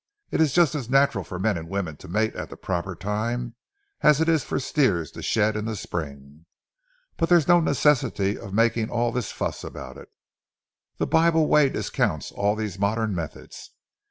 [0.31, 3.53] It is just as natural for men and women to mate at the proper time,
[4.01, 6.47] as it is for steers to shed in the spring.
[7.17, 10.09] But there's no necessity of making all this fuss about it.
[10.97, 13.69] The Bible way discounts all these modern methods.